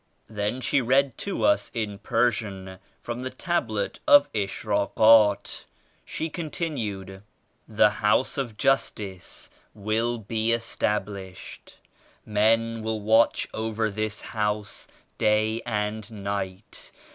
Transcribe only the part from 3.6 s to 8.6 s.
let of "Ishrakhat". She continued "The House of